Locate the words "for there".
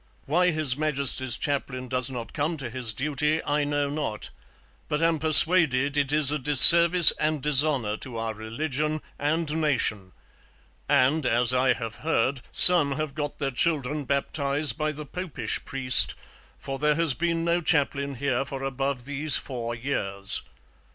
16.57-16.95